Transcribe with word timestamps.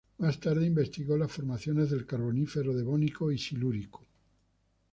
Más 0.17 0.39
tarde 0.39 0.65
investigó 0.65 1.15
las 1.15 1.31
formaciones 1.31 1.91
del 1.91 2.07
Carbonífero, 2.07 2.73
Devónico 2.73 3.31
y 3.31 3.37
Silúrico. 3.37 4.07